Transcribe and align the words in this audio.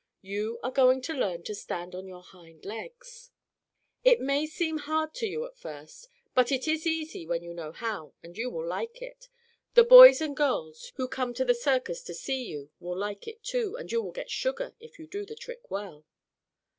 You 0.23 0.59
are 0.63 0.71
going 0.71 1.01
to 1.01 1.13
learn 1.13 1.43
to 1.43 1.53
stand 1.53 1.93
on 1.93 2.07
your 2.07 2.23
hind 2.23 2.65
legs. 2.65 3.29
It 4.03 4.19
may 4.19 4.47
seem 4.47 4.79
hard 4.79 5.13
to 5.13 5.27
you 5.27 5.45
at 5.45 5.59
first, 5.59 6.07
but 6.33 6.51
it 6.51 6.67
is 6.67 6.87
easy 6.87 7.27
when 7.27 7.43
you 7.43 7.53
know 7.53 7.71
how, 7.71 8.15
and 8.23 8.35
you 8.35 8.49
will 8.49 8.65
like 8.65 8.99
it. 8.99 9.29
The 9.75 9.83
boys 9.83 10.19
and 10.19 10.35
girls 10.35 10.91
who 10.95 11.07
come 11.07 11.35
to 11.35 11.45
the 11.45 11.53
circus 11.53 12.01
to 12.05 12.15
see 12.15 12.45
you, 12.45 12.71
will 12.79 12.97
like 12.97 13.27
it, 13.27 13.43
too, 13.43 13.77
and 13.77 13.91
you 13.91 14.01
will 14.01 14.11
get 14.11 14.31
sugar 14.31 14.73
if 14.79 14.97
you 14.97 15.05
do 15.05 15.23
the 15.23 15.35
trick 15.35 15.69
well." 15.69 16.03